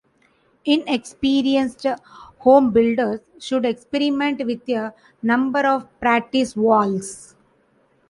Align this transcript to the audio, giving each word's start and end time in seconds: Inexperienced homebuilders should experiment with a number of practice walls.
Inexperienced 0.65 1.83
homebuilders 2.39 3.21
should 3.37 3.65
experiment 3.67 4.43
with 4.43 4.67
a 4.67 4.95
number 5.21 5.59
of 5.59 5.87
practice 5.99 6.55
walls. 6.55 7.35